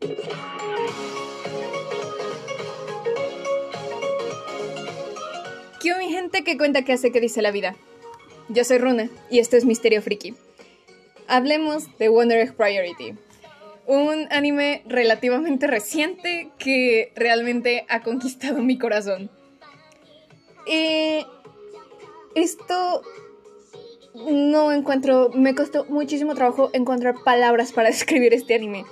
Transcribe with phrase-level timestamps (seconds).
[0.00, 0.16] ¿Qué
[5.98, 7.76] mi gente que cuenta qué hace que dice la vida?
[8.48, 10.34] Yo soy Runa y esto es Misterio Friki.
[11.28, 13.12] Hablemos de Wonder Egg Priority,
[13.86, 19.30] un anime relativamente reciente que realmente ha conquistado mi corazón.
[20.66, 21.26] Eh,
[22.34, 23.02] esto
[24.14, 28.86] no encuentro, me costó muchísimo trabajo encontrar palabras para describir este anime.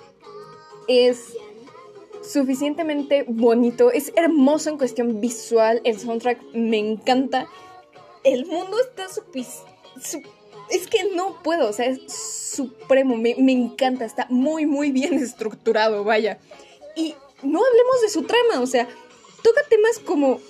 [0.89, 1.36] Es
[2.23, 7.48] suficientemente bonito, es hermoso en cuestión visual, el soundtrack me encanta.
[8.24, 9.23] El mundo está su,
[10.70, 15.15] es que no puedo, o sea, es supremo, me, me, encanta, está muy, muy bien
[15.23, 16.38] estructurado, vaya.
[16.96, 18.88] Y no hablemos de su trama, o sea,
[19.43, 20.41] toca temas como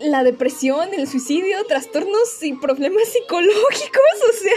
[0.00, 4.52] la depresión, el suicidio, trastornos y problemas psicológicos, o sea,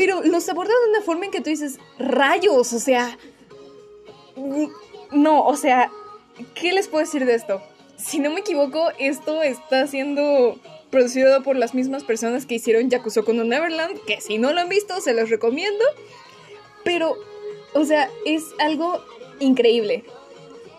[0.00, 3.18] pero los aborda de una forma en que tú dices, rayos, o sea,
[5.12, 5.92] no, o sea,
[6.54, 7.60] ¿qué les puedo decir de esto?
[7.98, 10.58] Si no me equivoco, esto está siendo
[10.88, 14.70] producido por las mismas personas que hicieron Yakuza no Neverland, que si no lo han
[14.70, 15.84] visto, se los recomiendo.
[16.82, 17.14] Pero,
[17.74, 19.04] o sea, es algo
[19.38, 20.04] increíble.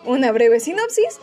[0.04, 1.20] Una breve sinopsis.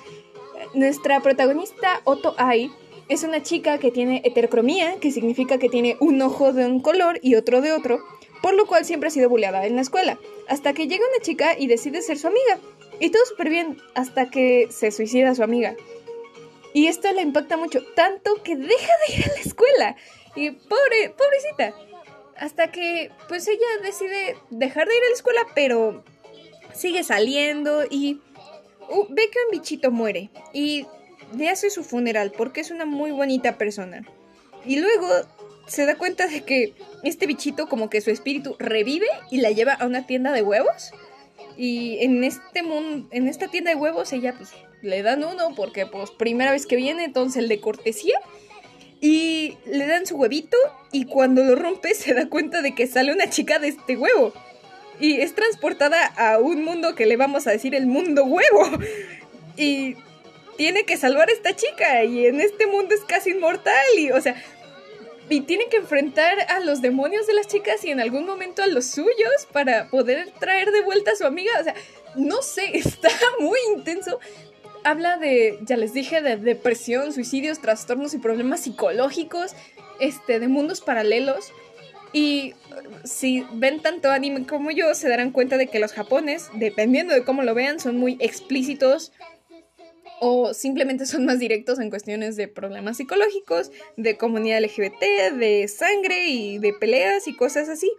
[0.73, 2.72] Nuestra protagonista, Otto Ai,
[3.10, 7.20] es una chica que tiene heterocromía, que significa que tiene un ojo de un color
[7.24, 8.00] y otro de otro,
[8.42, 11.58] por lo cual siempre ha sido buleada en la escuela, hasta que llega una chica
[11.58, 12.60] y decide ser su amiga.
[13.00, 15.76] Y todo súper bien, hasta que se suicida su amiga.
[16.74, 19.96] Y esto la impacta mucho, tanto que deja de ir a la escuela.
[20.36, 21.73] Y pobre, pobrecita.
[22.38, 26.04] Hasta que, pues ella decide dejar de ir a la escuela, pero
[26.73, 28.22] sigue saliendo y
[28.90, 30.30] uh, ve que un bichito muere.
[30.54, 30.86] Y
[31.38, 34.06] le hace su funeral porque es una muy bonita persona.
[34.66, 35.08] Y luego
[35.68, 39.74] se da cuenta de que este bichito como que su espíritu revive y la lleva
[39.74, 40.92] a una tienda de huevos.
[41.58, 45.86] Y en este mundo, en esta tienda de huevos ella pues le dan uno porque
[45.86, 48.20] pues primera vez que viene, entonces el de cortesía.
[49.02, 50.58] Y le dan su huevito
[50.92, 54.34] y cuando lo rompe se da cuenta de que sale una chica de este huevo.
[55.00, 58.70] Y es transportada a un mundo que le vamos a decir el mundo huevo.
[59.58, 59.98] Y
[60.59, 64.20] tiene que salvar a esta chica y en este mundo es casi inmortal y o
[64.20, 64.36] sea,
[65.30, 68.67] y tiene que enfrentar a los demonios de las chicas y en algún momento a
[68.67, 71.53] los suyos para poder traer de vuelta a su amiga.
[71.61, 71.75] O sea,
[72.15, 73.08] no sé, está
[73.39, 74.20] muy intenso.
[74.83, 79.53] Habla de, ya les dije, de depresión, suicidios, trastornos y problemas psicológicos,
[80.02, 81.53] este, de mundos paralelos.
[82.11, 82.53] Y
[83.05, 87.23] si ven tanto anime como yo, se darán cuenta de que los japones, dependiendo de
[87.23, 89.14] cómo lo vean, son muy explícitos
[90.20, 96.28] o simplemente son más directos en cuestiones de problemas psicológicos, de comunidad LGBT, de sangre
[96.28, 97.92] y de peleas y cosas así.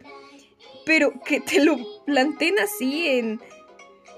[0.84, 3.40] Pero que te lo planteen así en...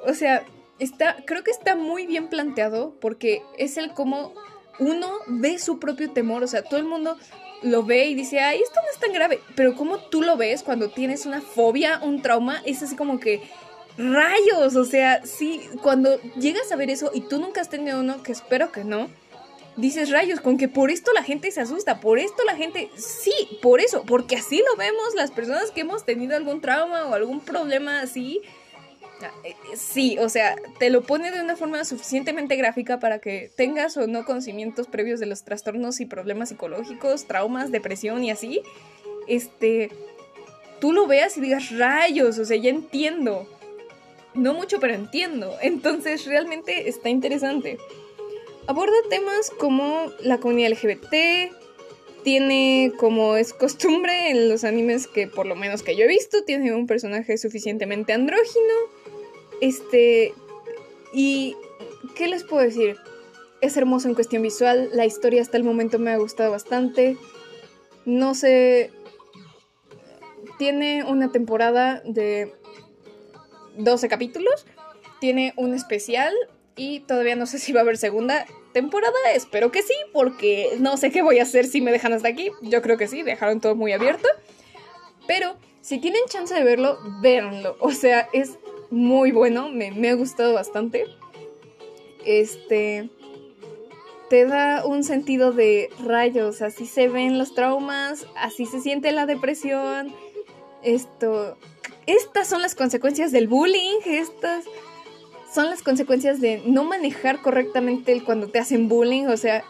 [0.06, 0.44] O sea,
[0.78, 4.34] está, creo que está muy bien planteado porque es el cómo
[4.78, 7.16] uno ve su propio temor, o sea, todo el mundo
[7.62, 10.62] lo ve y dice, ay, esto no es tan grave, pero como tú lo ves
[10.62, 13.40] cuando tienes una fobia, un trauma, es así como que
[13.98, 18.22] rayos, o sea, sí, cuando llegas a ver eso y tú nunca has tenido uno,
[18.22, 19.08] que espero que no,
[19.76, 23.32] dices rayos, con que por esto la gente se asusta, por esto la gente, sí,
[23.60, 27.40] por eso, porque así lo vemos las personas que hemos tenido algún trauma o algún
[27.40, 28.40] problema así.
[29.22, 33.20] Ah, eh, eh, sí, o sea, te lo pone de una forma suficientemente gráfica para
[33.20, 38.32] que tengas o no conocimientos previos de los trastornos y problemas psicológicos, traumas, depresión y
[38.32, 38.62] así.
[39.28, 39.90] Este,
[40.80, 43.46] tú lo veas y digas rayos, o sea, ya entiendo
[44.34, 45.56] no mucho, pero entiendo.
[45.60, 47.78] Entonces realmente está interesante.
[48.66, 51.52] Aborda temas como la comunidad LGBT,
[52.22, 56.44] tiene como es costumbre en los animes que por lo menos que yo he visto,
[56.44, 58.74] tiene un personaje suficientemente andrógino.
[59.60, 60.32] Este
[61.12, 61.56] y
[62.14, 62.96] ¿qué les puedo decir?
[63.60, 67.16] Es hermoso en cuestión visual, la historia hasta el momento me ha gustado bastante.
[68.04, 68.90] No sé
[70.58, 72.54] tiene una temporada de
[73.76, 74.66] 12 capítulos.
[75.20, 76.32] Tiene un especial
[76.76, 79.14] y todavía no sé si va a haber segunda temporada.
[79.34, 82.50] Espero que sí, porque no sé qué voy a hacer si me dejan hasta aquí.
[82.62, 84.28] Yo creo que sí, dejaron todo muy abierto.
[85.26, 87.76] Pero si tienen chance de verlo, véanlo.
[87.80, 88.58] O sea, es
[88.90, 91.06] muy bueno, me, me ha gustado bastante.
[92.24, 93.10] Este
[94.32, 99.26] te da un sentido de rayos, así se ven los traumas, así se siente la
[99.26, 100.10] depresión.
[100.82, 101.58] Esto,
[102.06, 104.64] estas son las consecuencias del bullying, estas
[105.52, 109.64] son las consecuencias de no manejar correctamente cuando te hacen bullying, o sea,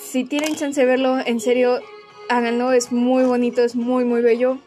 [0.00, 1.80] si tienen chance de verlo, en serio,
[2.28, 4.58] háganlo, es muy bonito, es muy, muy bello.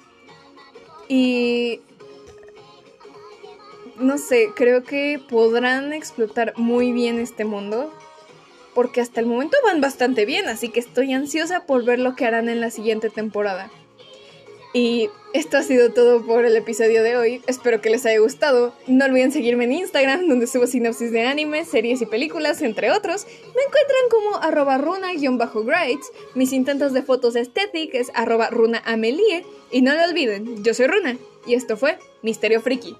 [1.07, 1.81] Y
[3.97, 7.91] no sé, creo que podrán explotar muy bien este mundo.
[8.73, 12.25] Porque hasta el momento van bastante bien, así que estoy ansiosa por ver lo que
[12.25, 13.69] harán en la siguiente temporada.
[14.73, 17.41] Y esto ha sido todo por el episodio de hoy.
[17.47, 18.73] Espero que les haya gustado.
[18.87, 23.25] No olviden seguirme en Instagram, donde subo sinopsis de anime, series y películas, entre otros.
[23.25, 26.11] Me encuentran como arroba runa-grades.
[26.35, 29.45] Mis intentos de fotos estéticas es arroba runaamelie.
[29.71, 31.17] Y no lo olviden, yo soy Runa.
[31.45, 32.95] Y esto fue Misterio Friki.